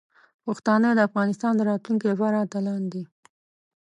پښتانه 0.45 0.89
د 0.93 0.99
افغانستان 1.09 1.53
د 1.55 1.61
راتلونکي 1.69 2.05
لپاره 2.11 2.35
اتلان 2.45 2.81
دي. 2.93 3.03